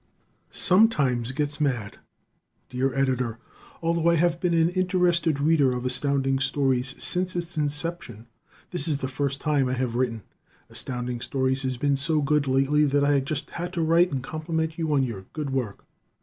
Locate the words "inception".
7.55-8.25